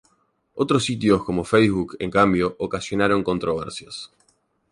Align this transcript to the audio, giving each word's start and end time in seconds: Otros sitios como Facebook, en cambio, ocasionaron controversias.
Otros 0.55 0.85
sitios 0.85 1.23
como 1.23 1.43
Facebook, 1.43 1.95
en 1.99 2.09
cambio, 2.09 2.55
ocasionaron 2.57 3.23
controversias. 3.23 4.09